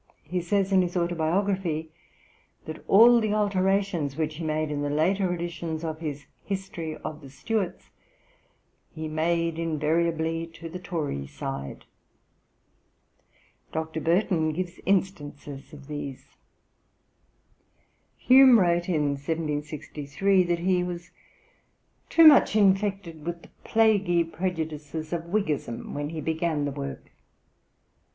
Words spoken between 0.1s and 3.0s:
He says in his Autobiography/ (p. xi.) that